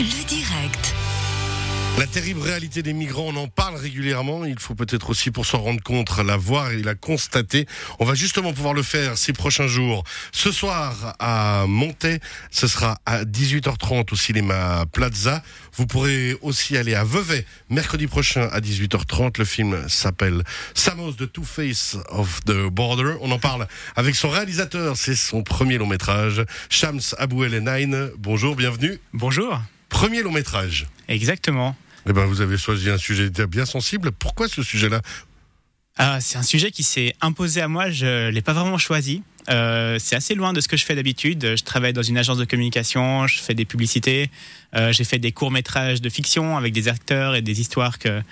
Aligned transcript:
Le 0.00 0.24
direct. 0.24 0.94
La 1.98 2.06
terrible 2.06 2.40
réalité 2.40 2.82
des 2.82 2.94
migrants, 2.94 3.26
on 3.34 3.36
en 3.36 3.48
parle 3.48 3.76
régulièrement. 3.76 4.46
Il 4.46 4.58
faut 4.58 4.74
peut-être 4.74 5.10
aussi, 5.10 5.30
pour 5.30 5.44
s'en 5.44 5.58
rendre 5.58 5.82
compte, 5.82 6.08
la 6.24 6.38
voir 6.38 6.70
et 6.70 6.82
la 6.82 6.94
constater. 6.94 7.66
On 7.98 8.06
va 8.06 8.14
justement 8.14 8.54
pouvoir 8.54 8.72
le 8.72 8.82
faire 8.82 9.18
ces 9.18 9.34
prochains 9.34 9.66
jours. 9.66 10.02
Ce 10.32 10.52
soir, 10.52 11.14
à 11.18 11.66
Montaix, 11.68 12.18
ce 12.50 12.66
sera 12.66 12.96
à 13.04 13.24
18h30 13.24 14.10
au 14.10 14.16
cinéma 14.16 14.86
Plaza. 14.90 15.42
Vous 15.74 15.86
pourrez 15.86 16.34
aussi 16.40 16.78
aller 16.78 16.94
à 16.94 17.04
Vevey 17.04 17.44
mercredi 17.68 18.06
prochain 18.06 18.48
à 18.52 18.60
18h30. 18.60 19.38
Le 19.38 19.44
film 19.44 19.86
s'appelle 19.86 20.44
Samos 20.72 21.12
the 21.12 21.30
Two 21.30 21.44
Face 21.44 21.98
of 22.08 22.40
the 22.46 22.70
Border. 22.72 23.16
On 23.20 23.30
en 23.32 23.38
parle 23.38 23.68
avec 23.96 24.14
son 24.14 24.30
réalisateur. 24.30 24.96
C'est 24.96 25.14
son 25.14 25.42
premier 25.42 25.76
long 25.76 25.88
métrage, 25.88 26.42
Shams 26.70 27.02
Abou 27.18 27.44
El 27.44 27.58
Nain. 27.58 28.08
Bonjour, 28.16 28.56
bienvenue. 28.56 28.98
Bonjour. 29.12 29.60
Premier 29.90 30.22
long 30.22 30.32
métrage. 30.32 30.86
Exactement. 31.08 31.76
Eh 32.08 32.14
ben, 32.14 32.24
vous 32.24 32.40
avez 32.40 32.56
choisi 32.56 32.88
un 32.88 32.96
sujet 32.96 33.28
bien 33.46 33.66
sensible. 33.66 34.10
Pourquoi 34.12 34.48
ce 34.48 34.62
sujet-là? 34.62 35.02
Ah, 35.98 36.18
c'est 36.20 36.38
un 36.38 36.42
sujet 36.42 36.70
qui 36.70 36.82
s'est 36.82 37.14
imposé 37.20 37.60
à 37.60 37.68
moi. 37.68 37.90
Je 37.90 38.30
l'ai 38.30 38.40
pas 38.40 38.54
vraiment 38.54 38.78
choisi. 38.78 39.22
Euh, 39.50 39.98
c'est 39.98 40.16
assez 40.16 40.34
loin 40.34 40.52
de 40.54 40.60
ce 40.60 40.68
que 40.68 40.76
je 40.78 40.84
fais 40.84 40.94
d'habitude. 40.94 41.56
Je 41.56 41.62
travaille 41.62 41.92
dans 41.92 42.02
une 42.02 42.16
agence 42.16 42.38
de 42.38 42.44
communication, 42.44 43.26
je 43.26 43.38
fais 43.38 43.54
des 43.54 43.64
publicités, 43.64 44.30
euh, 44.76 44.92
j'ai 44.92 45.04
fait 45.04 45.18
des 45.18 45.32
courts 45.32 45.50
métrages 45.50 46.00
de 46.00 46.08
fiction 46.08 46.56
avec 46.56 46.72
des 46.72 46.88
acteurs 46.88 47.34
et 47.34 47.42
des 47.42 47.60
histoires 47.60 47.98
que 47.98 48.22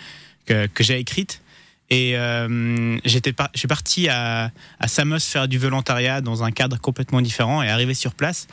que, 0.46 0.66
que 0.66 0.82
j'ai 0.84 0.98
écrites. 0.98 1.42
Et 1.90 2.16
euh, 2.16 2.98
j'étais 3.04 3.32
par- 3.32 3.50
je 3.54 3.58
suis 3.58 3.68
parti 3.68 4.08
à, 4.08 4.50
à 4.78 4.88
Samos 4.88 5.20
faire 5.20 5.48
du 5.48 5.58
volontariat 5.58 6.20
dans 6.20 6.44
un 6.44 6.50
cadre 6.52 6.78
complètement 6.78 7.20
différent 7.22 7.62
et 7.62 7.68
arrivé 7.68 7.94
sur 7.94 8.14
place, 8.14 8.46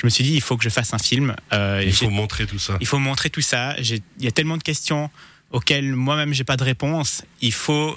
je 0.00 0.06
me 0.06 0.10
suis 0.10 0.24
dit 0.24 0.34
il 0.34 0.40
faut 0.40 0.56
que 0.56 0.64
je 0.64 0.68
fasse 0.68 0.94
un 0.94 0.98
film. 0.98 1.34
Euh, 1.52 1.82
Il 1.84 1.92
faut 1.92 2.10
montrer 2.10 2.46
tout 2.46 2.58
ça. 2.58 2.76
il 2.80 2.86
faut 2.86 2.98
montrer 2.98 3.30
tout 3.30 3.40
ça. 3.40 3.76
Il 3.78 4.02
y 4.20 4.26
a 4.26 4.30
tellement 4.30 4.56
de 4.56 4.62
questions 4.62 5.10
auxquelles 5.50 5.94
moi-même 5.94 6.32
j'ai 6.32 6.44
pas 6.44 6.56
de 6.56 6.64
réponse. 6.64 7.22
Il 7.40 7.52
faut 7.52 7.96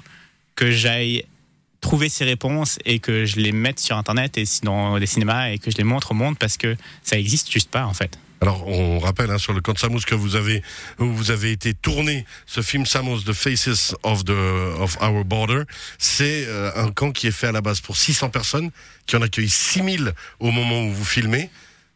que 0.56 0.72
j'aille 0.72 1.26
trouver 1.80 2.10
ces 2.10 2.26
réponses 2.26 2.78
et 2.86 3.00
que 3.00 3.26
je 3.26 3.38
les 3.38 3.52
mette 3.52 3.80
sur 3.80 3.98
internet 3.98 4.38
et 4.38 4.44
dans 4.64 5.00
des 5.00 5.08
cinémas 5.08 5.50
et 5.50 5.58
que 5.58 5.72
je 5.72 5.78
les 5.78 5.84
montre 5.84 6.12
au 6.12 6.14
monde 6.14 6.38
parce 6.38 6.58
que 6.58 6.76
ça 7.04 7.18
existe 7.18 7.52
juste 7.52 7.70
pas 7.72 7.86
en 7.86 7.94
fait. 7.94 8.18
Alors, 8.44 8.68
on 8.68 8.98
rappelle 8.98 9.30
hein, 9.30 9.38
sur 9.38 9.54
le 9.54 9.62
camp 9.62 9.74
de 9.74 9.78
Samos 9.78 10.00
que 10.00 10.16
vous 10.16 10.36
avez, 10.36 10.64
vous 10.98 11.30
avez 11.30 11.52
été 11.52 11.76
tourné 11.76 12.26
ce 12.48 12.62
film 12.62 12.88
Samos, 12.88 13.22
The 13.22 13.34
Faces 13.34 13.96
of, 14.02 14.26
the, 14.26 14.32
of 14.80 14.98
Our 15.00 15.24
Border. 15.24 15.64
C'est 16.00 16.46
euh, 16.48 16.72
un 16.76 16.92
camp 16.92 17.12
qui 17.12 17.28
est 17.28 17.32
fait 17.32 17.46
à 17.48 17.52
la 17.52 17.62
base 17.62 17.82
pour 17.82 17.98
600 17.98 18.30
personnes, 18.32 18.72
qui 19.06 19.16
en 19.16 19.22
accueille 19.22 19.48
6000 19.48 20.14
au 20.40 20.50
moment 20.50 20.84
où 20.86 20.92
vous 20.92 21.06
filmez. 21.06 21.52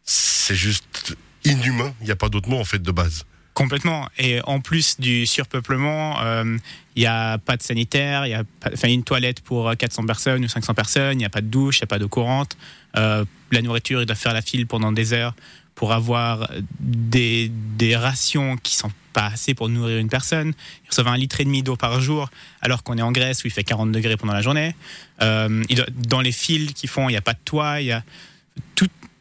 C'est 0.05 0.55
juste 0.55 1.17
inhumain. 1.43 1.93
Il 2.01 2.05
n'y 2.05 2.11
a 2.11 2.15
pas 2.15 2.29
d'autre 2.29 2.49
mot 2.49 2.59
en 2.59 2.65
fait 2.65 2.81
de 2.81 2.91
base. 2.91 3.25
Complètement. 3.55 4.09
Et 4.17 4.41
en 4.43 4.59
plus 4.59 4.99
du 4.99 5.25
surpeuplement, 5.25 6.21
euh, 6.21 6.57
il 6.95 6.99
n'y 6.99 7.05
a 7.05 7.37
pas 7.37 7.55
de 7.55 7.63
sanitaire, 7.63 8.25
il 8.25 8.31
y 8.31 8.33
a 8.33 8.43
pas, 8.59 8.89
une 8.89 9.03
toilette 9.03 9.39
pour 9.39 9.71
400 9.75 10.05
personnes 10.05 10.43
ou 10.43 10.49
500 10.49 10.73
personnes, 10.73 11.13
il 11.13 11.19
n'y 11.19 11.25
a 11.25 11.29
pas 11.29 11.39
de 11.39 11.47
douche, 11.47 11.79
il 11.79 11.83
n'y 11.83 11.85
a 11.85 11.87
pas 11.87 11.97
d'eau 11.97 12.09
courante. 12.09 12.57
Euh, 12.97 13.23
la 13.51 13.61
nourriture, 13.61 14.01
ils 14.01 14.05
doivent 14.05 14.17
faire 14.17 14.33
la 14.33 14.41
file 14.41 14.67
pendant 14.67 14.91
des 14.91 15.13
heures 15.13 15.33
pour 15.73 15.93
avoir 15.93 16.49
des, 16.79 17.49
rations 17.95 18.57
qui 18.57 18.75
sont 18.75 18.91
pas 19.13 19.27
assez 19.27 19.53
pour 19.53 19.69
nourrir 19.69 19.99
une 19.99 20.09
personne. 20.09 20.53
Ils 20.83 20.89
reçoivent 20.89 21.07
un 21.07 21.17
litre 21.17 21.39
et 21.39 21.45
demi 21.45 21.63
d'eau 21.63 21.77
par 21.77 22.01
jour, 22.01 22.29
alors 22.61 22.83
qu'on 22.83 22.97
est 22.97 23.01
en 23.01 23.11
Grèce 23.11 23.43
où 23.43 23.47
il 23.47 23.51
fait 23.51 23.63
40 23.63 23.91
degrés 23.91 24.17
pendant 24.17 24.33
la 24.33 24.41
journée. 24.41 24.75
Euh, 25.21 25.63
dans 25.93 26.21
les 26.21 26.33
files 26.33 26.73
qu'ils 26.73 26.89
font, 26.89 27.07
il 27.07 27.13
n'y 27.13 27.17
a 27.17 27.21
pas 27.21 27.33
de 27.33 27.39
toit, 27.45 27.81
il 27.81 27.91
a 27.91 28.03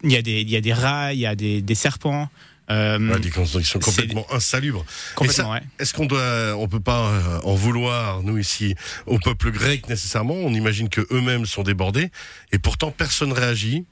il 0.04 0.12
y 0.12 0.16
a 0.16 0.22
des, 0.22 0.40
il 0.42 0.50
y 0.50 0.56
a 0.56 0.60
des 0.60 0.72
rats, 0.72 1.12
il 1.12 1.18
y 1.20 1.26
a 1.26 1.34
des, 1.34 1.60
des 1.62 1.74
serpents. 1.74 2.28
Euh, 2.70 2.98
Ouais, 2.98 3.20
des 3.20 3.30
c'est- 3.30 3.78
complètement 3.78 4.26
insalubres. 4.32 4.86
complètement, 5.16 5.50
ouais. 5.52 5.60
Est-ce 5.78 5.92
qu'on 5.92 6.06
doit, 6.06 6.56
on 6.56 6.66
peut 6.66 6.80
pas 6.80 7.10
euh, 7.10 7.40
en 7.42 7.54
vouloir 7.54 8.22
nous 8.22 8.38
ici 8.38 8.74
au 9.04 9.18
peuple 9.18 9.50
grec 9.50 9.86
nécessairement? 9.90 10.32
On 10.34 10.54
imagine 10.54 10.88
que 10.88 11.02
eux-mêmes 11.10 11.44
sont 11.44 11.62
débordés 11.62 12.10
et 12.52 12.58
pourtant 12.58 12.90
personne 12.90 13.32
réagit. 13.32 13.84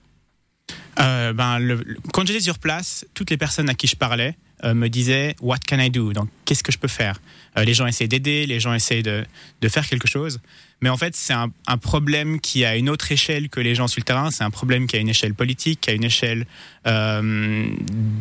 Euh, 1.01 1.33
ben, 1.35 1.59
le- 1.59 1.85
quand 2.15 2.27
j'étais 2.27 2.41
sur 2.41 2.59
place, 2.59 3.05
toutes 3.13 3.29
les 3.31 3.37
personnes 3.37 3.69
à 3.69 3.75
qui 3.75 3.87
je 3.87 3.97
parlais 3.97 4.37
me 4.65 4.89
disaient 4.89 5.35
What 5.41 5.59
can 5.69 5.79
I 5.79 5.91
do? 5.91 6.13
Donc, 6.13 6.29
qu'est-ce 6.45 6.63
que 6.63 6.73
je 6.73 6.79
peux 6.79 6.89
faire? 6.89 7.21
Euh, 7.59 7.65
Les 7.65 7.75
gens 7.75 7.87
essaient 7.87 8.09
d'aider, 8.09 8.47
les 8.47 8.61
gens 8.61 8.73
essaient 8.75 9.03
de, 9.03 9.25
de 9.61 9.69
faire 9.69 9.87
quelque 9.89 10.09
chose. 10.09 10.41
Mais 10.81 10.89
en 10.89 10.97
fait, 10.97 11.15
c'est 11.15 11.33
un, 11.33 11.51
un 11.69 11.79
problème 11.79 12.41
qui 12.41 12.65
a 12.65 12.77
une 12.77 12.89
autre 12.91 13.13
échelle 13.13 13.49
que 13.49 13.61
les 13.61 13.75
gens 13.77 13.87
sur 13.87 14.01
le 14.01 14.05
terrain. 14.05 14.31
C'est 14.33 14.43
un 14.43 14.51
problème 14.51 14.87
qui 14.89 14.97
a 14.97 14.99
une 14.99 15.09
échelle 15.09 15.35
politique, 15.35 15.81
qui 15.81 15.91
a 15.91 15.93
une 15.93 16.03
échelle 16.03 16.45
euh, 16.89 17.67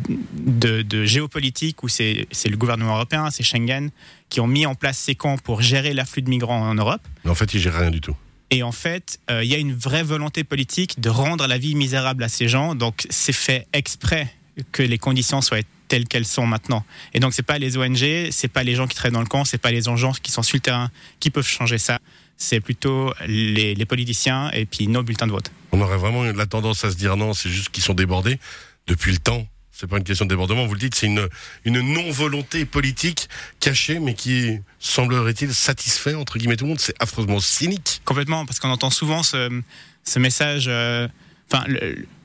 de, 0.08 0.82
de 0.82 1.04
géopolitique, 1.04 1.82
où 1.82 1.88
c'est 1.88 2.26
le 2.44 2.56
gouvernement 2.56 2.94
européen, 2.94 3.30
c'est 3.30 3.42
Schengen, 3.42 3.90
qui 4.28 4.40
ont 4.40 4.46
mis 4.46 4.64
en 4.66 4.74
place 4.76 4.98
ces 4.98 5.14
camps 5.16 5.38
pour 5.38 5.60
gérer 5.62 5.92
l'afflux 5.92 6.22
de 6.22 6.30
migrants 6.30 6.62
en 6.68 6.74
Europe. 6.74 7.02
Mais 7.24 7.30
en 7.30 7.34
fait, 7.34 7.52
ils 7.54 7.60
gèrent 7.60 7.78
rien 7.78 7.90
du 7.90 8.00
tout. 8.00 8.16
Et 8.50 8.62
en 8.62 8.72
fait, 8.72 9.18
euh, 9.30 9.42
il 9.42 9.50
y 9.50 9.54
a 9.54 9.58
une 9.58 9.74
vraie 9.74 10.02
volonté 10.02 10.44
politique 10.44 11.00
de 11.00 11.08
rendre 11.08 11.46
la 11.46 11.58
vie 11.58 11.74
misérable 11.74 12.22
à 12.22 12.28
ces 12.28 12.48
gens. 12.48 12.74
Donc, 12.74 13.06
c'est 13.10 13.32
fait 13.32 13.66
exprès 13.72 14.32
que 14.72 14.82
les 14.82 14.98
conditions 14.98 15.40
soient 15.40 15.58
telles 15.92 16.08
qu'elles 16.08 16.24
sont 16.24 16.46
maintenant. 16.46 16.86
Et 17.12 17.20
donc, 17.20 17.34
c'est 17.34 17.42
pas 17.42 17.58
les 17.58 17.76
ONG, 17.76 18.30
c'est 18.30 18.48
pas 18.48 18.62
les 18.62 18.74
gens 18.74 18.86
qui 18.86 18.96
travaillent 18.96 19.12
dans 19.12 19.20
le 19.20 19.26
camp, 19.26 19.44
c'est 19.44 19.58
pas 19.58 19.70
les 19.70 19.82
gens 19.82 20.12
qui 20.22 20.32
sont 20.32 20.42
sur 20.42 20.56
le 20.56 20.60
terrain 20.62 20.90
qui 21.20 21.28
peuvent 21.28 21.46
changer 21.46 21.76
ça. 21.76 21.98
C'est 22.38 22.60
plutôt 22.60 23.12
les, 23.26 23.74
les 23.74 23.84
politiciens 23.84 24.50
et 24.52 24.64
puis 24.64 24.88
nos 24.88 25.02
bulletins 25.02 25.26
de 25.26 25.32
vote. 25.32 25.50
On 25.70 25.80
aurait 25.82 25.98
vraiment 25.98 26.22
la 26.22 26.46
tendance 26.46 26.82
à 26.86 26.90
se 26.90 26.96
dire 26.96 27.18
non, 27.18 27.34
c'est 27.34 27.50
juste 27.50 27.68
qu'ils 27.68 27.84
sont 27.84 27.92
débordés 27.92 28.38
depuis 28.86 29.12
le 29.12 29.18
temps. 29.18 29.46
C'est 29.70 29.86
pas 29.86 29.98
une 29.98 30.04
question 30.04 30.24
de 30.24 30.30
débordement, 30.30 30.64
vous 30.66 30.72
le 30.72 30.80
dites, 30.80 30.94
c'est 30.94 31.06
une, 31.08 31.28
une 31.66 31.80
non-volonté 31.80 32.64
politique 32.64 33.28
cachée, 33.60 33.98
mais 33.98 34.14
qui 34.14 34.58
semblerait-il 34.78 35.52
satisfait, 35.52 36.14
entre 36.14 36.38
guillemets, 36.38 36.56
tout 36.56 36.64
le 36.64 36.70
monde. 36.70 36.80
C'est 36.80 36.94
affreusement 37.02 37.38
cynique. 37.38 38.00
Complètement, 38.06 38.46
parce 38.46 38.60
qu'on 38.60 38.70
entend 38.70 38.90
souvent 38.90 39.22
ce, 39.22 39.60
ce 40.04 40.18
message. 40.18 40.64
euh, 40.68 41.06
Enfin, 41.52 41.64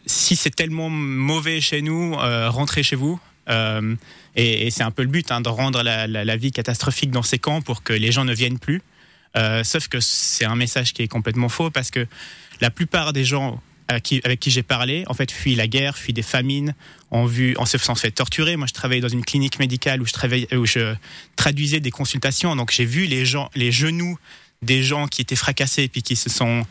si 0.05 0.37
c'est 0.37 0.55
tellement 0.55 0.89
mauvais 0.89 1.59
chez 1.59 1.81
nous, 1.81 2.15
euh, 2.15 2.49
rentrez 2.49 2.81
chez 2.81 2.95
vous. 2.95 3.19
Euh, 3.49 3.95
et 4.35 4.69
c'est 4.69 4.83
un 4.83 4.91
peu 4.91 5.01
le 5.01 5.07
but, 5.07 5.31
hein, 5.31 5.41
de 5.41 5.49
rendre 5.49 5.81
la, 5.81 6.37
vie 6.37 6.51
catastrophique 6.51 7.11
dans 7.11 7.23
ces 7.23 7.39
camps 7.39 7.61
pour 7.61 7.83
que 7.83 7.93
les 7.93 8.11
gens 8.11 8.25
ne 8.25 8.33
viennent 8.33 8.59
plus. 8.59 8.81
Euh, 9.35 9.63
sauf 9.63 9.87
que 9.87 9.99
c'est 9.99 10.45
un 10.45 10.55
message 10.55 10.93
qui 10.93 11.01
est 11.01 11.07
complètement 11.07 11.49
faux 11.49 11.69
parce 11.69 11.91
que 11.91 12.07
la 12.61 12.69
plupart 12.69 13.13
des 13.13 13.25
gens 13.25 13.61
avec 13.89 14.39
qui 14.39 14.51
j'ai 14.51 14.63
parlé, 14.63 15.05
en 15.07 15.13
fait, 15.13 15.31
fuient 15.31 15.55
la 15.55 15.67
guerre, 15.67 15.97
fuient 15.97 16.13
des 16.13 16.21
famines, 16.21 16.75
ont 17.11 17.25
vu, 17.25 17.55
en 17.57 17.65
se 17.65 17.77
faisant 17.77 17.95
fait 17.95 18.11
torturer. 18.11 18.57
Moi, 18.57 18.67
je 18.67 18.73
travaillais 18.73 19.01
dans 19.01 19.07
une 19.07 19.23
clinique 19.23 19.59
médicale 19.59 20.01
où 20.01 20.05
je, 20.05 20.55
où 20.57 20.65
je 20.65 20.93
traduisais 21.37 21.79
des 21.79 21.91
consultations. 21.91 22.55
Donc, 22.57 22.71
j'ai 22.71 22.83
vu 22.83 23.05
les 23.05 23.25
gens, 23.25 23.49
les 23.55 23.71
genoux 23.71 24.17
des 24.61 24.83
gens 24.83 25.07
qui 25.07 25.21
étaient 25.21 25.35
fracassés 25.35 25.83
et 25.83 25.87
puis 25.87 26.01
qui 26.01 26.15
se 26.15 26.29
sont 26.29 26.65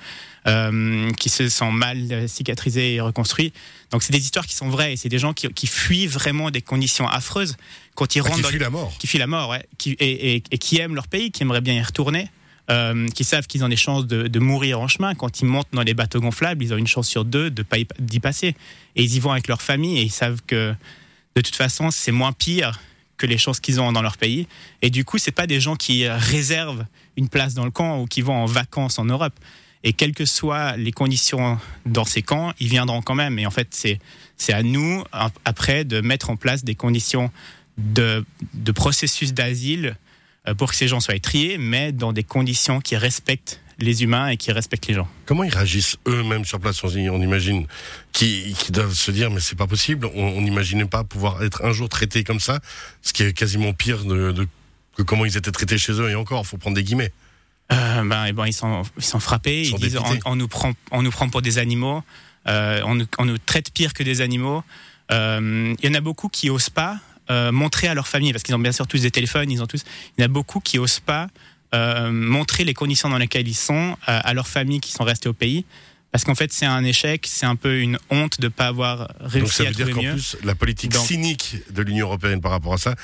euh, 0.46 1.10
qui 1.14 1.28
se 1.28 1.48
sont 1.48 1.72
mal 1.72 2.28
cicatrisés 2.28 2.94
et 2.94 3.00
reconstruits. 3.00 3.52
Donc 3.90 4.02
c'est 4.04 4.12
des 4.12 4.20
histoires 4.20 4.46
qui 4.46 4.54
sont 4.54 4.68
vraies 4.68 4.92
et 4.92 4.96
c'est 4.96 5.08
des 5.08 5.18
gens 5.18 5.32
qui, 5.32 5.48
qui 5.48 5.66
fuient 5.66 6.06
vraiment 6.06 6.50
des 6.50 6.62
conditions 6.62 7.08
affreuses 7.08 7.56
quand 7.96 8.14
ils 8.14 8.20
Ah, 8.20 8.22
rentrent 8.28 8.36
qui 8.36 8.42
dans 8.42 8.48
fuit 8.50 8.58
la 8.60 8.70
mort. 8.70 8.96
qui 8.98 9.06
fuient 9.08 9.18
la 9.18 9.26
mort, 9.26 9.48
ouais, 9.50 9.66
qui, 9.78 9.92
et, 9.98 10.36
et- 10.36 10.42
et 10.50 10.58
qui 10.58 10.78
aiment 10.78 10.94
leur 10.94 11.08
pays, 11.08 11.32
qui 11.32 11.42
aimeraient 11.42 11.60
bien 11.62 11.74
y 11.74 11.82
retourner, 11.82 12.28
euh, 12.70 13.08
qui 13.08 13.24
savent 13.24 13.46
qu'ils 13.48 13.64
ont 13.64 13.68
des 13.68 13.76
chances 13.76 14.06
de, 14.06 14.28
de 14.28 14.38
mourir 14.38 14.80
en 14.80 14.86
chemin. 14.88 15.14
Quand 15.16 15.40
ils 15.40 15.46
montent 15.46 15.68
dans 15.72 15.82
les 15.82 15.94
bateaux 15.94 16.20
gonflables, 16.20 16.62
ils 16.62 16.72
ont 16.72 16.76
une 16.76 16.86
chance 16.86 17.08
sur 17.08 17.24
deux 17.24 17.50
de 17.50 17.62
pas 17.64 17.78
d'y 17.98 18.20
passer. 18.20 18.54
Et 18.94 19.02
ils 19.02 19.14
y 19.16 19.20
vont 19.20 19.32
avec 19.32 19.48
leur 19.48 19.62
famille 19.62 19.98
et 19.98 20.02
ils 20.02 20.10
savent 20.12 20.40
que 20.46 20.74
de 21.34 21.40
toute 21.40 21.56
façon, 21.56 21.90
c'est 21.90 22.12
moins 22.12 22.32
pire 22.32 22.80
que 23.16 23.26
les 23.26 23.38
chances 23.38 23.60
qu'ils 23.60 23.80
ont 23.80 23.92
dans 23.92 24.02
leur 24.02 24.16
pays. 24.16 24.46
Et 24.82 24.90
du 24.90 25.04
coup, 25.04 25.18
c'est 25.18 25.30
pas 25.30 25.46
des 25.46 25.60
gens 25.60 25.76
qui 25.76 26.06
réservent 26.08 26.86
une 27.16 27.28
place 27.28 27.54
dans 27.54 27.64
le 27.64 27.70
camp 27.70 28.00
ou 28.00 28.06
qui 28.06 28.22
vont 28.22 28.34
en 28.34 28.46
vacances 28.46 28.98
en 28.98 29.04
Europe. 29.04 29.34
Et 29.84 29.92
quelles 29.92 30.14
que 30.14 30.26
soient 30.26 30.76
les 30.76 30.92
conditions 30.92 31.58
dans 31.84 32.04
ces 32.04 32.22
camps, 32.22 32.52
ils 32.58 32.68
viendront 32.68 33.02
quand 33.02 33.14
même. 33.14 33.38
Et 33.38 33.46
en 33.46 33.50
fait, 33.50 33.68
c'est 34.36 34.52
à 34.52 34.62
nous 34.62 35.04
ap- 35.12 35.38
après 35.44 35.84
de 35.84 36.00
mettre 36.00 36.30
en 36.30 36.36
place 36.36 36.64
des 36.64 36.74
conditions 36.74 37.30
de, 37.78 38.24
de 38.54 38.72
processus 38.72 39.32
d'asile 39.32 39.96
euh, 40.48 40.54
pour 40.54 40.70
que 40.70 40.76
ces 40.76 40.88
gens 40.88 40.98
soient 41.00 41.18
triés, 41.20 41.56
mais 41.58 41.92
dans 41.92 42.12
des 42.12 42.24
conditions 42.24 42.80
qui 42.80 42.96
respectent 42.96 43.60
les 43.78 44.02
humains 44.02 44.28
et 44.28 44.36
qui 44.36 44.52
respectent 44.52 44.86
les 44.86 44.94
gens. 44.94 45.08
Comment 45.26 45.44
ils 45.44 45.54
réagissent 45.54 45.96
eux-mêmes 46.06 46.44
sur 46.44 46.58
place 46.60 46.82
On, 46.82 46.88
imagine 46.88 47.66
qu'ils 48.12 48.54
qu'ils 48.54 48.72
doivent 48.72 48.94
se 48.94 49.10
dire 49.10 49.30
mais 49.30 49.40
c'est 49.40 49.56
pas 49.56 49.66
possible. 49.66 50.08
On 50.14 50.40
n'imaginait 50.40 50.86
pas 50.86 51.04
pouvoir 51.04 51.42
être 51.42 51.64
un 51.64 51.72
jour 51.72 51.88
traités 51.88 52.24
comme 52.24 52.40
ça, 52.40 52.60
ce 53.02 53.12
qui 53.12 53.22
est 53.22 53.32
quasiment 53.32 53.72
pire 53.72 54.04
de, 54.04 54.32
de- 54.32 54.48
que 54.96 55.02
comment 55.02 55.26
ils 55.26 55.36
étaient 55.36 55.52
traités 55.52 55.78
chez 55.78 55.92
eux. 55.92 56.10
Et 56.10 56.14
encore, 56.14 56.46
faut 56.46 56.56
prendre 56.56 56.76
des 56.76 56.84
guillemets. 56.84 57.12
Euh, 57.72 58.02
ben, 58.04 58.26
et 58.26 58.32
ben, 58.32 58.46
ils 58.46 58.52
sont, 58.52 58.82
ils 58.96 59.04
sont 59.04 59.20
frappés. 59.20 59.60
Ils 59.62 59.66
Ils, 59.66 59.70
sont 59.70 59.76
disent 59.78 59.98
on, 60.24 60.36
nous 60.36 60.48
prend, 60.48 60.72
on 60.90 61.02
nous 61.02 61.10
prend 61.10 61.28
pour 61.28 61.42
des 61.42 61.58
animaux. 61.58 62.02
Euh, 62.46 62.80
on, 62.84 62.94
nous, 62.94 63.06
on 63.18 63.24
nous 63.24 63.38
traite 63.38 63.72
pire 63.72 63.92
que 63.92 64.02
des 64.02 64.20
animaux. 64.20 64.62
Euh, 65.10 65.74
Il 65.82 65.86
y 65.88 65.92
en 65.92 65.94
a 65.94 66.00
beaucoup 66.00 66.28
qui 66.28 66.48
osent 66.48 66.70
pas 66.70 66.98
euh, 67.28 67.50
montrer 67.50 67.88
à 67.88 67.94
leur 67.94 68.06
famille, 68.06 68.32
parce 68.32 68.44
qu'ils 68.44 68.54
ont 68.54 68.60
bien 68.60 68.70
sûr 68.72 68.86
tous 68.86 69.02
des 69.02 69.10
téléphones. 69.10 69.50
Ils 69.50 69.60
ont 69.62 69.66
tous. 69.66 69.82
Il 70.16 70.20
y 70.20 70.24
en 70.24 70.26
a 70.26 70.28
beaucoup 70.28 70.60
qui 70.60 70.78
osent 70.78 71.00
pas 71.00 71.26
euh, 71.76 72.10
montrer 72.10 72.64
les 72.64 72.74
conditions 72.74 73.08
dans 73.08 73.18
lesquelles 73.18 73.48
ils 73.48 73.54
sont 73.54 73.96
euh, 74.08 74.20
à 74.22 74.34
leurs 74.34 74.48
familles 74.48 74.80
qui 74.80 74.92
sont 74.92 75.04
restées 75.04 75.28
au 75.28 75.32
pays, 75.32 75.64
Parce 76.12 76.24
qu'en 76.24 76.34
fait, 76.34 76.52
c'est 76.52 76.66
un 76.66 76.84
échec, 76.84 77.26
c'est 77.28 77.46
un 77.46 77.56
peu 77.56 77.80
une 77.80 77.98
honte 78.10 78.40
de 78.40 78.46
ne 78.46 78.52
pas 78.52 78.66
avoir 78.66 79.08
réussi 79.20 79.40
Donc 79.40 79.52
ça 79.52 79.62
à 79.64 79.66
veut 79.66 79.72
dire 79.74 79.90
qu'en 79.90 80.00
plus, 80.00 80.36
la 80.44 80.54
politique 80.54 80.94
cynique 80.94 81.56
de 81.70 81.82
l'Union 81.82 82.06
européenne 82.06 82.40
par 82.40 82.52
rapport 82.52 82.72
à 82.72 82.78
ça 82.78 82.94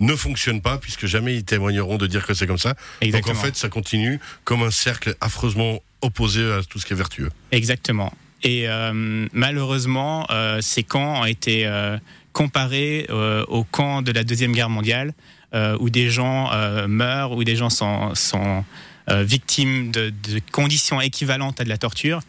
ne 0.00 0.16
fonctionne 0.16 0.60
pas, 0.60 0.78
puisque 0.78 1.06
jamais 1.06 1.36
ils 1.36 1.44
témoigneront 1.44 1.96
de 1.96 2.06
dire 2.06 2.26
que 2.26 2.34
c'est 2.34 2.46
comme 2.46 2.58
ça. 2.58 2.74
Exactement. 3.00 3.34
Donc 3.34 3.42
en 3.42 3.46
fait, 3.46 3.56
ça 3.56 3.68
continue 3.68 4.18
comme 4.44 4.62
un 4.62 4.70
cercle 4.70 5.14
affreusement 5.20 5.80
opposé 6.00 6.50
à 6.52 6.62
tout 6.62 6.78
ce 6.78 6.86
qui 6.86 6.92
est 6.92 6.96
vertueux. 6.96 7.30
Exactement. 7.52 8.12
Et 8.42 8.68
euh, 8.68 9.26
malheureusement, 9.32 10.26
euh, 10.30 10.60
ces 10.60 10.82
camps 10.82 11.20
ont 11.20 11.24
été 11.24 11.66
euh, 11.66 11.96
comparés 12.32 13.06
aux 13.48 13.64
camps 13.64 14.02
de 14.02 14.10
la 14.10 14.24
Deuxième 14.24 14.52
Guerre 14.52 14.70
mondiale, 14.70 15.12
où 15.54 15.90
des 15.90 16.10
gens 16.10 16.50
euh, 16.52 16.88
meurent, 16.88 17.32
où 17.32 17.44
des 17.44 17.56
gens 17.56 17.70
sont, 17.70 18.14
sont 18.14 18.64
euh, 19.10 19.24
victimes 19.24 19.90
de, 19.90 20.12
conditions 20.52 21.00
équivalentes 21.00 21.60
à 21.60 21.64
de 21.64 21.68
la 21.68 21.76
torture. 21.76 22.20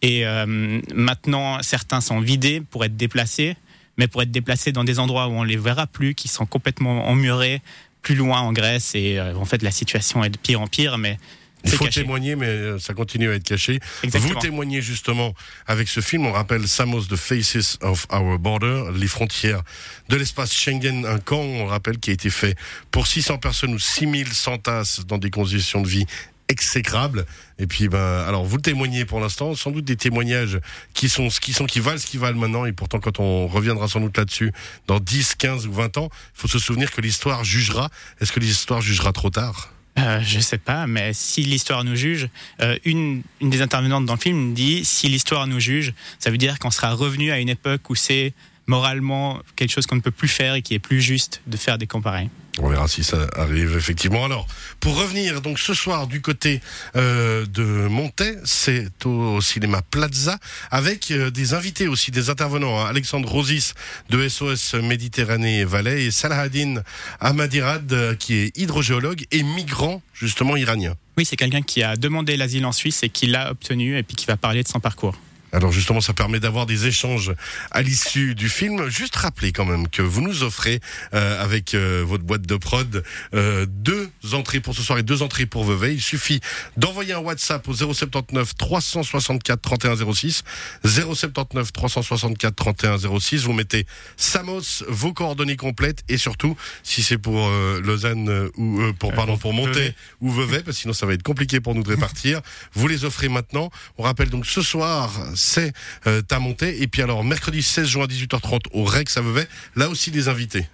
Et 0.00 0.24
euh, 0.24 0.46
maintenant, 0.94 1.60
certains 1.60 2.00
sont 2.00 2.20
vidés 2.20 2.62
pour 2.70 2.84
être 2.84 2.96
déplacés, 2.96 3.56
mais 3.96 4.06
pour 4.06 4.22
être 4.22 4.30
déplacés 4.30 4.70
dans 4.70 4.84
des 4.84 5.00
endroits 5.00 5.26
où 5.26 5.32
on 5.32 5.42
les 5.42 5.56
verra 5.56 5.88
plus, 5.88 6.14
qui 6.14 6.28
sont 6.28 6.46
complètement 6.46 7.08
emmurés, 7.08 7.62
plus 8.02 8.14
loin 8.14 8.40
en 8.40 8.52
Grèce. 8.52 8.94
Et 8.94 9.18
euh, 9.18 9.34
en 9.34 9.44
fait, 9.44 9.62
la 9.62 9.72
situation 9.72 10.22
est 10.22 10.30
de 10.30 10.38
pire 10.38 10.60
en 10.60 10.68
pire, 10.68 10.98
mais 10.98 11.18
Il 11.64 11.70
faut 11.70 11.84
caché. 11.84 12.02
témoigner, 12.02 12.36
mais 12.36 12.46
euh, 12.46 12.78
ça 12.78 12.94
continue 12.94 13.30
à 13.30 13.34
être 13.34 13.44
caché. 13.44 13.80
Exactement. 14.02 14.34
Vous 14.34 14.40
témoignez 14.40 14.82
justement 14.82 15.34
avec 15.66 15.88
ce 15.88 16.00
film. 16.00 16.26
On 16.26 16.32
rappelle 16.32 16.66
Samos, 16.66 17.04
The 17.04 17.16
Faces 17.16 17.78
of 17.82 18.06
Our 18.12 18.38
Border, 18.38 18.84
les 18.94 19.08
frontières 19.08 19.62
de 20.08 20.16
l'espace 20.16 20.52
Schengen, 20.52 21.04
un 21.06 21.18
camp, 21.18 21.40
on 21.40 21.66
rappelle, 21.66 21.98
qui 21.98 22.10
a 22.10 22.12
été 22.12 22.30
fait 22.30 22.56
pour 22.90 23.06
600 23.06 23.38
personnes 23.38 23.74
ou 23.74 23.78
6100 23.78 24.58
tasses 24.58 25.00
dans 25.06 25.18
des 25.18 25.30
conditions 25.30 25.82
de 25.82 25.88
vie 25.88 26.06
exécrables. 26.50 27.26
Et 27.58 27.66
puis, 27.66 27.88
ben, 27.88 28.24
alors 28.26 28.44
vous 28.44 28.58
témoignez 28.58 29.04
pour 29.04 29.20
l'instant, 29.20 29.54
sans 29.54 29.70
doute 29.70 29.84
des 29.84 29.96
témoignages 29.96 30.58
qui 30.94 31.08
sont 31.08 31.30
ce 31.30 31.40
qui 31.40 31.52
sont 31.52 31.66
qui 31.66 31.80
valent 31.80 31.98
ce 31.98 32.06
qui 32.06 32.16
valent 32.16 32.38
maintenant. 32.38 32.66
Et 32.66 32.72
pourtant, 32.72 32.98
quand 32.98 33.20
on 33.20 33.46
reviendra 33.46 33.88
sans 33.88 34.00
doute 34.00 34.16
là-dessus 34.16 34.52
dans 34.86 34.98
10, 34.98 35.36
15 35.36 35.66
ou 35.66 35.72
20 35.72 35.98
ans, 35.98 36.08
il 36.12 36.40
faut 36.40 36.48
se 36.48 36.58
souvenir 36.58 36.90
que 36.90 37.00
l'histoire 37.00 37.44
jugera. 37.44 37.88
Est-ce 38.20 38.32
que 38.32 38.40
l'histoire 38.40 38.80
jugera 38.80 39.12
trop 39.12 39.30
tard? 39.30 39.72
Euh, 40.00 40.20
je 40.22 40.40
sais 40.40 40.58
pas, 40.58 40.86
mais 40.86 41.12
si 41.12 41.42
l'histoire 41.42 41.84
nous 41.84 41.96
juge, 41.96 42.28
euh, 42.60 42.76
une, 42.84 43.22
une 43.40 43.50
des 43.50 43.62
intervenantes 43.62 44.06
dans 44.06 44.14
le 44.14 44.20
film 44.20 44.54
dit 44.54 44.84
si 44.84 45.08
l'histoire 45.08 45.46
nous 45.46 45.60
juge, 45.60 45.94
ça 46.18 46.30
veut 46.30 46.38
dire 46.38 46.58
qu'on 46.58 46.70
sera 46.70 46.92
revenu 46.92 47.30
à 47.30 47.38
une 47.38 47.48
époque 47.48 47.90
où 47.90 47.94
c'est 47.94 48.32
moralement 48.70 49.40
quelque 49.56 49.72
chose 49.72 49.86
qu'on 49.86 49.96
ne 49.96 50.00
peut 50.00 50.12
plus 50.12 50.28
faire 50.28 50.54
et 50.54 50.62
qui 50.62 50.74
est 50.74 50.78
plus 50.78 51.02
juste 51.02 51.42
de 51.48 51.56
faire 51.56 51.76
des 51.76 51.88
camps 51.88 52.00
pareils. 52.00 52.30
On 52.58 52.68
verra 52.68 52.86
si 52.88 53.02
ça 53.02 53.26
arrive 53.36 53.76
effectivement. 53.76 54.24
Alors, 54.24 54.46
pour 54.80 54.96
revenir 54.96 55.40
donc 55.40 55.58
ce 55.58 55.74
soir 55.74 56.06
du 56.06 56.20
côté 56.20 56.60
euh, 56.94 57.46
de 57.46 57.88
Montais, 57.88 58.36
c'est 58.44 58.88
au 59.06 59.40
cinéma 59.40 59.82
Plaza 59.82 60.38
avec 60.70 61.10
euh, 61.10 61.30
des 61.30 61.54
invités 61.54 61.88
aussi, 61.88 62.10
des 62.10 62.30
intervenants. 62.30 62.78
hein. 62.80 62.86
Alexandre 62.86 63.28
Rosis 63.28 63.74
de 64.08 64.28
SOS 64.28 64.74
Méditerranée 64.74 65.60
et 65.60 65.64
Valais 65.64 66.04
et 66.04 66.10
Salahadine 66.10 66.82
Ahmadirad 67.18 67.92
euh, 67.92 68.14
qui 68.14 68.34
est 68.34 68.58
hydrogéologue 68.58 69.24
et 69.32 69.42
migrant 69.42 70.00
justement 70.14 70.56
iranien. 70.56 70.94
Oui, 71.16 71.24
c'est 71.24 71.36
quelqu'un 71.36 71.62
qui 71.62 71.82
a 71.82 71.96
demandé 71.96 72.36
l'asile 72.36 72.66
en 72.66 72.72
Suisse 72.72 73.02
et 73.02 73.08
qui 73.08 73.26
l'a 73.26 73.50
obtenu 73.50 73.96
et 73.98 74.02
puis 74.02 74.16
qui 74.16 74.26
va 74.26 74.36
parler 74.36 74.62
de 74.62 74.68
son 74.68 74.80
parcours. 74.80 75.16
Alors 75.52 75.72
justement, 75.72 76.00
ça 76.00 76.12
permet 76.12 76.40
d'avoir 76.40 76.66
des 76.66 76.86
échanges 76.86 77.32
à 77.70 77.82
l'issue 77.82 78.34
du 78.34 78.48
film. 78.48 78.88
Juste 78.88 79.16
rappeler 79.16 79.52
quand 79.52 79.64
même 79.64 79.88
que 79.88 80.02
vous 80.02 80.20
nous 80.20 80.42
offrez 80.42 80.80
euh, 81.14 81.42
avec 81.42 81.74
euh, 81.74 82.04
votre 82.06 82.24
boîte 82.24 82.42
de 82.42 82.56
prod 82.56 83.02
euh, 83.34 83.66
deux 83.68 84.10
entrées 84.32 84.60
pour 84.60 84.74
ce 84.74 84.82
soir 84.82 84.98
et 84.98 85.02
deux 85.02 85.22
entrées 85.22 85.46
pour 85.46 85.64
Vevey. 85.64 85.94
Il 85.94 86.00
suffit 86.00 86.40
d'envoyer 86.76 87.12
un 87.14 87.18
WhatsApp 87.18 87.66
au 87.68 87.74
079 87.74 88.54
364 88.56 89.60
31 89.60 90.12
06 90.12 90.44
079 90.84 91.72
364 91.72 92.54
31 92.54 92.98
06. 93.18 93.44
Vous 93.44 93.52
mettez 93.52 93.86
Samos, 94.16 94.84
vos 94.88 95.12
coordonnées 95.12 95.56
complètes 95.56 96.02
et 96.08 96.16
surtout 96.18 96.56
si 96.82 97.02
c'est 97.02 97.18
pour 97.18 97.48
euh, 97.48 97.80
Lausanne 97.82 98.50
ou 98.56 98.80
euh, 98.80 98.92
pour 98.92 99.12
pardon 99.12 99.36
pour 99.36 99.52
Vevey. 99.52 99.94
ou 100.20 100.30
Vevey, 100.30 100.62
parce 100.62 100.76
que 100.76 100.82
sinon 100.82 100.92
ça 100.94 101.06
va 101.06 101.14
être 101.14 101.22
compliqué 101.22 101.60
pour 101.60 101.74
nous 101.74 101.82
de 101.82 101.88
répartir. 101.88 102.40
Vous 102.74 102.88
les 102.88 103.04
offrez 103.04 103.28
maintenant. 103.28 103.70
On 103.98 104.02
rappelle 104.02 104.30
donc 104.30 104.46
ce 104.46 104.62
soir, 104.62 105.12
c'est 105.40 105.72
euh, 106.06 106.22
à 106.30 106.38
Monter. 106.38 106.82
Et 106.82 106.86
puis 106.86 107.02
alors, 107.02 107.24
mercredi 107.24 107.62
16 107.62 107.88
juin 107.88 108.04
à 108.04 108.06
18h30 108.06 108.60
au 108.72 108.84
Rex 108.84 109.16
à 109.16 109.20
Vevey, 109.20 109.46
là 109.76 109.88
aussi 109.88 110.10
des 110.10 110.28
invités. 110.28 110.66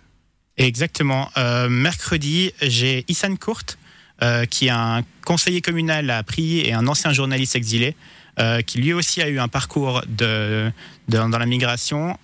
Exactement. 0.56 1.30
Euh, 1.36 1.68
mercredi, 1.68 2.52
j'ai 2.62 3.04
Issan 3.08 3.36
Courte, 3.36 3.78
euh, 4.22 4.46
qui 4.46 4.66
est 4.66 4.70
un 4.70 5.02
conseiller 5.24 5.60
communal 5.60 6.08
à 6.10 6.22
Prilly 6.22 6.60
et 6.60 6.72
un 6.72 6.86
ancien 6.86 7.12
journaliste 7.12 7.56
exilé, 7.56 7.94
euh, 8.38 8.62
qui 8.62 8.78
lui 8.78 8.92
aussi 8.92 9.20
a 9.20 9.28
eu 9.28 9.38
un 9.38 9.48
parcours 9.48 10.02
dans 10.08 10.72
la 11.38 11.46
migration 11.46 12.18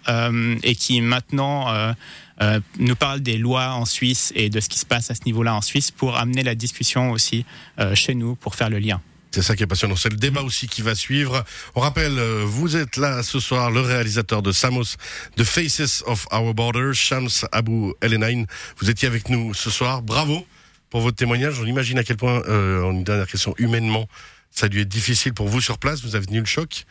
et 0.63 0.75
qui 0.75 1.01
maintenant 1.01 1.95
nous 2.79 2.97
parle 2.97 3.21
des 3.21 3.39
lois 3.39 3.75
en 3.75 3.85
Suisse 3.85 4.33
et 4.35 4.49
de 4.49 4.61
ce 4.61 4.69
qui 4.69 4.79
se 4.79 4.87
passe 4.87 5.11
à 5.11 5.15
ce 5.15 5.21
niveau-là 5.27 5.55
en 5.55 5.61
Suisse 5.61 5.91
pour 5.91 6.17
amener 6.17 6.43
la 6.43 6.55
discussion 6.55 7.11
aussi 7.13 7.45
chez 7.95 8.15
nous 8.15 8.35
pour 8.35 8.55
faire 8.55 8.71
le 8.71 8.79
lien. 8.79 9.01
C'est 9.35 9.41
ça 9.41 9.57
qui 9.57 9.63
est 9.63 9.67
passionnant. 9.67 9.97
C'est 9.97 10.11
le 10.11 10.17
débat 10.17 10.43
aussi 10.43 10.69
qui 10.69 10.83
va 10.83 10.95
suivre. 10.95 11.43
On 11.75 11.81
rappelle, 11.81 12.19
euh, 12.19 12.45
vous 12.47 12.77
êtes 12.77 12.99
là 12.99 13.23
ce 13.23 13.41
soir, 13.41 13.71
le 13.71 13.81
réalisateur 13.81 14.43
de 14.43 14.53
Samos, 14.53 14.97
The 15.37 15.45
Faces 15.45 16.05
of 16.07 16.27
Our 16.31 16.53
Border, 16.53 16.93
Shams 16.93 17.31
Abu 17.51 17.95
Elenain. 18.03 18.45
Vous 18.79 18.91
étiez 18.91 19.09
avec 19.09 19.31
nous 19.31 19.55
ce 19.55 19.71
soir. 19.71 20.03
Bravo 20.03 20.47
pour 20.91 21.01
votre 21.01 21.17
témoignage. 21.17 21.59
On 21.61 21.65
imagine 21.65 21.99
à 21.99 22.05
quel 22.05 22.19
point, 22.19 22.43
euh, 22.47 22.83
en 22.85 22.91
une 22.93 23.05
dernière 23.05 23.27
question, 23.27 23.55
humainement, 23.57 24.07
ça 24.51 24.67
a 24.67 24.69
dû 24.69 24.83
être 24.83 24.89
difficile 24.89 25.33
pour 25.33 25.49
vous 25.49 25.63
sur 25.63 25.79
place. 25.79 26.03
Vous 26.03 26.15
avez 26.15 26.27
tenu 26.27 26.41
le 26.41 26.45
choc. 26.45 26.85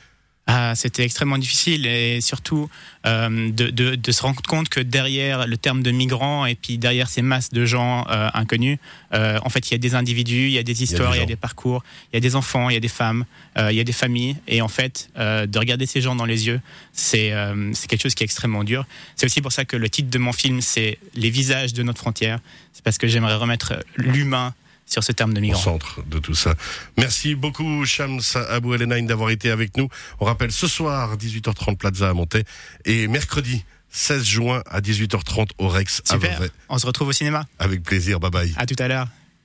Ah, 0.47 0.73
C'était 0.75 1.03
extrêmement 1.03 1.38
difficile 1.38 1.85
et 1.85 2.19
surtout 2.19 2.67
euh, 3.05 3.51
de, 3.51 3.69
de- 3.69 3.95
de 3.95 4.11
se 4.11 4.21
rendre 4.23 4.41
compte 4.41 4.69
que 4.69 4.79
derrière 4.79 5.45
le 5.47 5.55
terme 5.55 5.81
de 5.83 5.91
migrant 5.91 6.45
et 6.45 6.55
puis 6.55 6.77
derrière 6.77 7.09
ces 7.09 7.21
masses 7.21 7.51
de 7.51 7.63
gens 7.63 8.05
euh, 8.09 8.27
inconnus, 8.33 8.79
euh, 9.13 9.39
en 9.45 9.49
fait, 9.49 9.69
il 9.69 9.73
y 9.73 9.75
a 9.75 9.77
des 9.77 9.93
individus, 9.95 10.47
il 10.47 10.51
y 10.51 10.57
a 10.57 10.63
des 10.63 10.81
histoires, 10.83 11.13
il 11.15 11.17
y 11.17 11.19
a 11.19 11.21
gens. 11.23 11.27
des 11.27 11.35
parcours, 11.35 11.83
il 12.11 12.15
y 12.15 12.17
a 12.17 12.19
des 12.19 12.35
enfants, 12.35 12.69
il 12.69 12.73
y 12.73 12.77
a 12.77 12.79
des 12.81 12.88
femmes, 12.89 13.25
euh, 13.57 13.71
il 13.71 13.77
y 13.77 13.79
a 13.79 13.83
des 13.83 13.93
familles. 13.93 14.35
Et 14.47 14.61
en 14.61 14.67
fait, 14.67 15.09
euh, 15.17 15.45
de 15.45 15.59
regarder 15.59 15.85
ces 15.85 16.01
gens 16.01 16.15
dans 16.15 16.25
les 16.25 16.47
yeux, 16.47 16.59
c'est 16.91 17.31
euh, 17.33 17.71
c'est 17.73 17.87
quelque 17.87 18.01
chose 18.01 18.15
qui 18.15 18.23
est 18.23 18.25
extrêmement 18.25 18.63
dur. 18.63 18.85
C'est 19.15 19.27
aussi 19.27 19.41
pour 19.41 19.51
ça 19.51 19.63
que 19.63 19.77
le 19.77 19.89
titre 19.89 20.09
de 20.09 20.17
mon 20.17 20.33
film, 20.33 20.59
c'est 20.61 20.97
Les 21.15 21.29
visages 21.29 21.73
de 21.73 21.83
notre 21.83 21.99
frontière. 21.99 22.39
C'est 22.73 22.83
parce 22.83 22.97
que 22.97 23.07
j'aimerais 23.07 23.35
remettre 23.35 23.73
l'humain 23.95 24.53
sur 24.86 25.04
ce 25.04 25.12
terme 25.12 25.33
de 25.33 25.39
au 25.39 25.42
migrant. 25.42 25.60
centre 25.60 26.04
de 26.06 26.19
tout 26.19 26.33
ça. 26.33 26.56
Merci 26.98 27.36
beaucoup, 27.36 27.86
Shams 27.86 28.22
Abou 28.50 28.74
Elenain, 28.74 29.04
d'avoir 29.04 29.30
été 29.30 29.50
avec 29.50 29.78
nous. 29.78 29.88
On 30.19 30.25
rappelle 30.25 30.51
ce 30.51 30.68
soir, 30.68 31.18
18h30, 31.18 31.78
Plaza 31.78 32.10
à 32.10 32.13
Monté, 32.13 32.44
et 32.86 33.07
mercredi, 33.07 33.63
16 33.89 34.24
juin 34.24 34.63
à 34.69 34.81
18h30 34.81 35.50
au 35.57 35.68
Rex 35.68 36.01
à 36.10 36.13
Super. 36.13 36.38
Vevey. 36.40 36.50
On 36.69 36.78
se 36.78 36.85
retrouve 36.85 37.09
au 37.09 37.14
cinéma. 37.14 37.45
Avec 37.59 37.83
plaisir, 37.83 38.19
bye 38.19 38.31
bye. 38.31 38.54
À 38.57 38.66
tout 38.66 38.76
à 38.80 38.88
l'heure. 38.88 39.07